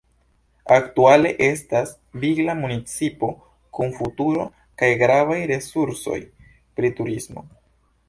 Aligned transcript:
Aktuale 0.75 1.33
estas 1.47 1.91
vigla 2.23 2.57
municipo 2.63 3.31
kun 3.79 3.95
futuro 4.01 4.49
kaj 4.83 4.93
gravaj 5.05 5.41
resursoj 5.55 6.19
pri 6.81 6.97
turismo. 7.03 7.51